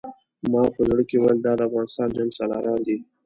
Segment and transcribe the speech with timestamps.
[0.51, 2.97] ما په زړه کې ویل دا د افغانستان جنګسالاران دي.